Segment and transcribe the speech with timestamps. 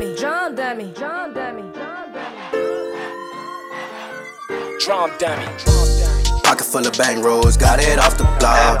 [0.00, 2.40] Demi, John Demi, John Demi, John Demi.
[4.80, 5.44] Drum dummy.
[6.42, 8.80] Pocket full of bang rolls, got it off the block.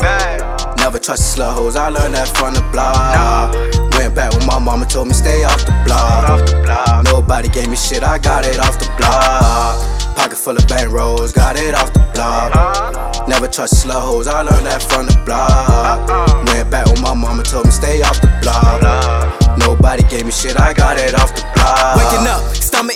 [0.78, 3.52] Never trust the slut hoes, I learned that from the block.
[3.98, 7.04] Went back when my mama told me stay off the block.
[7.04, 10.16] Nobody gave me shit, I got it off the block.
[10.16, 12.56] Pocket full of bang rolls, got it off the block.
[12.56, 13.26] Uh-huh.
[13.28, 16.08] Never trust the slut hoes, I learned that from the block.
[16.08, 16.44] Uh-uh.
[16.46, 19.39] Went back when my mama told me stay off the block.
[19.60, 21.96] Nobody gave me shit, I got it off the block.
[21.96, 22.39] Waking up,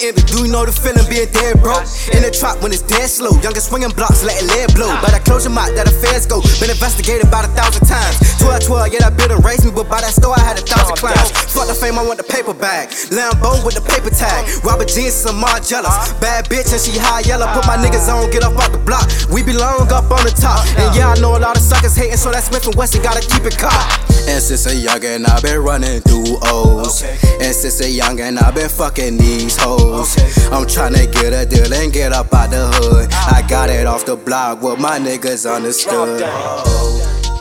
[0.04, 1.78] stomach empty, do you know the feeling being dead, bro?
[2.12, 4.90] In the trap when it's dead slow, youngest swinging blocks, letting lead blow.
[5.00, 6.40] Better close your mouth, that affairs go.
[6.60, 8.20] Been investigated about a thousand times.
[8.38, 10.96] 12, 12, yeah, that bit race me, but by that store I had a thousand
[10.96, 11.30] clowns.
[11.52, 12.90] Fuck the fame, I want the paper bag.
[13.12, 14.44] Lambo with the paper tag.
[14.64, 16.12] Robert jeans, some Margielas.
[16.20, 17.48] Bad bitch and she high yellow.
[17.54, 19.08] Put my niggas on, get up off the block.
[19.32, 20.64] We belong up on the top.
[20.76, 23.24] And yeah, I know a lot of suckers hating, so that Smith and Wesson gotta
[23.24, 24.14] keep it caught.
[24.26, 27.02] And since a and I've been running through O's.
[27.02, 29.93] And since a and I've been fucking these hoes.
[29.94, 33.12] I'm tryna get a deal and get up out the hood.
[33.12, 36.20] I got it off the block, what my niggas understood.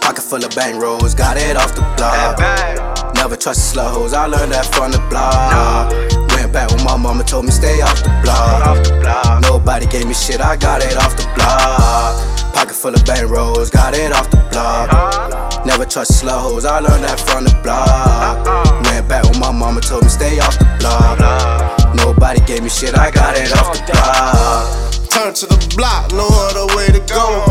[0.01, 2.37] Pocket full of bang rolls, got it off the block.
[3.15, 5.91] Never trust the slut hoes, I learned that from the block.
[6.35, 9.41] Went back when my mama told me stay off the block.
[9.41, 12.53] Nobody gave me shit, I got it off the block.
[12.53, 15.65] Pocket full of bang rolls, got it off the block.
[15.65, 18.45] Never trust slut hoes, I learned that from the block.
[18.85, 21.83] Went back when my mama told me stay off the block.
[21.95, 24.94] Nobody gave me shit, I got it off the block.
[25.13, 27.45] Turn to the block, no other way to go.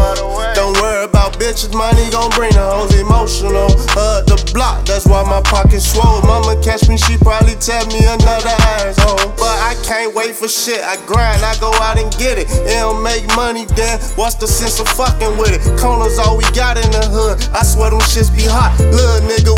[0.59, 3.71] Don't worry about bitches, money gon' bring the hoes emotional.
[3.95, 6.19] Uh, the block, that's why my pocket's swole.
[6.27, 8.51] Mama catch me, she probably tell me another
[8.83, 9.31] asshole.
[9.39, 10.83] But I can't wait for shit.
[10.83, 12.51] I grind, I go out and get it.
[12.51, 15.63] It don't make money, then what's the sense of fucking with it?
[15.79, 17.47] Corners all we got in the hood.
[17.55, 18.75] I swear them shits be hot.
[18.91, 19.55] Little nigga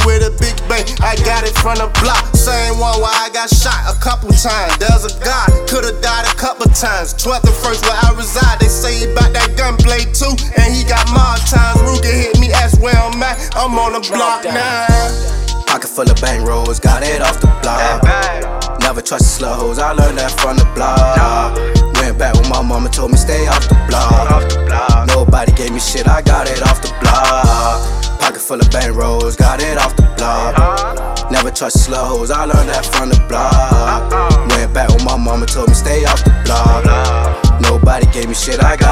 [0.69, 2.35] with a big bank, I got it from the block.
[2.35, 4.77] Same one where I got shot a couple times.
[4.79, 7.15] There's a God, could've died a couple times.
[7.15, 10.35] 12th and first where I reside, they say he bout that gunplay too.
[10.57, 11.81] And he got more times.
[11.81, 13.57] Ruger hit me, that's where I'm at.
[13.57, 15.65] I'm on the block now.
[15.67, 18.03] Pocket full of bang rolls, got it off the block.
[18.81, 21.54] Never trust the slut hoes, I learned that from the block.
[29.15, 31.31] Rolls, got it off the block.
[31.31, 34.11] Never trust slut hoes, I learned that from the block.
[34.51, 36.85] Went back when my mama told me stay off the block.
[37.61, 38.84] Nobody gave me shit, I got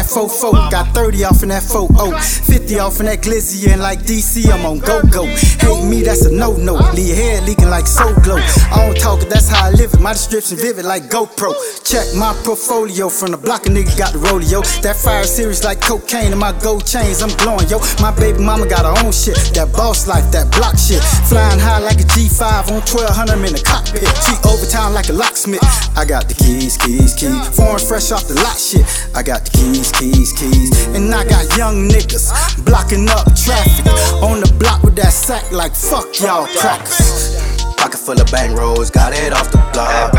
[0.00, 4.00] that 4 got 30 off in that 4 50 off in that glizzy, and like
[4.00, 5.26] DC, I'm on go go.
[5.26, 6.74] Hate me, that's a no no.
[6.96, 8.40] Leave your hair leaking like so glow.
[8.72, 10.00] I don't talk that's how I live it.
[10.00, 11.52] My description vivid like GoPro.
[11.84, 14.62] Check my portfolio from the block, a nigga got the rodeo.
[14.80, 17.78] That fire series like cocaine, and my gold chains, I'm glowing, yo.
[18.00, 21.02] My baby mama got her own shit, that boss life, that block shit.
[21.28, 24.08] Flying high like a G5 on 1200, I'm in the cockpit.
[24.24, 25.60] She overtime like a locksmith.
[25.96, 27.36] I got the keys, keys, keys.
[27.52, 28.86] Foreign fresh off the lot shit.
[29.14, 30.86] I got the keys, keys, keys.
[30.94, 33.86] And I got young niggas blocking up traffic.
[34.22, 37.36] On the block with that sack like fuck y'all crackers.
[37.76, 40.12] Pocket full of bang rolls, got it off the block.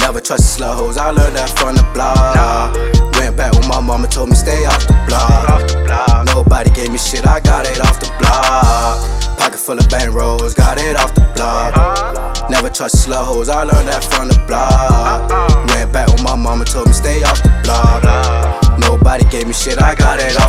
[0.00, 2.74] Never trust the hoes, I learned that from the block.
[3.18, 6.26] Went back when my mama told me stay off the block.
[6.26, 9.38] Nobody gave me shit, I got it off the block.
[9.38, 12.50] Pocket full of bang rolls, got it off the block.
[12.50, 15.28] Never trust slut hoes, I learned that from the block.
[15.68, 16.08] Went back
[19.58, 20.47] shit, I got it block.